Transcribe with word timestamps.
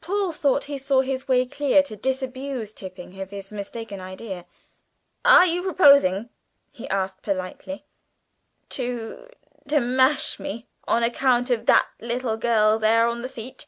Paul 0.00 0.32
thought 0.32 0.64
he 0.72 0.78
saw 0.78 1.02
his 1.02 1.28
way 1.28 1.44
clear 1.44 1.82
to 1.82 1.96
disabuse 1.96 2.72
Tipping 2.72 3.20
of 3.20 3.28
his 3.28 3.52
mistaken 3.52 4.00
idea. 4.00 4.46
"Are 5.22 5.44
you 5.44 5.62
proposing," 5.62 6.30
he 6.70 6.88
asked 6.88 7.20
politely, 7.20 7.84
"to 8.70 9.28
to 9.68 9.78
'mash' 9.80 10.38
me 10.40 10.66
on 10.88 11.02
account 11.02 11.50
of 11.50 11.66
that 11.66 11.88
little 12.00 12.38
girl 12.38 12.78
there 12.78 13.06
on 13.06 13.20
the 13.20 13.28
seat?" 13.28 13.66